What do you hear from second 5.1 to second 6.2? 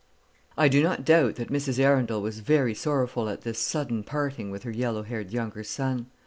younger son.